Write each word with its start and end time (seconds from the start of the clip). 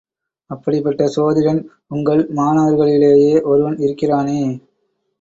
அப்படிப்பட்ட 0.49 1.07
சோதிடன் 1.07 1.61
உங்கள் 1.87 2.23
மாணவர்களிலேயே 2.35 3.39
ஒருவன் 3.45 3.79
இருக்கிறானே! 3.79 4.41